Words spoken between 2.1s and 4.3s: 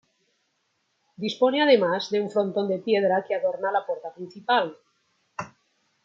un frontón de piedra que adorna la puerta